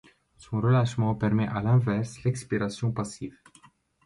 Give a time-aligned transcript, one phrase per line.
[0.35, 3.37] Son relâchement permet à l'inverse l'expiration passive.